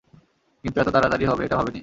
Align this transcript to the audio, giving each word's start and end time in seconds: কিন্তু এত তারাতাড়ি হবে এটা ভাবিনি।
কিন্তু 0.63 0.77
এত 0.81 0.89
তারাতাড়ি 0.89 1.25
হবে 1.25 1.41
এটা 1.45 1.55
ভাবিনি। 1.55 1.79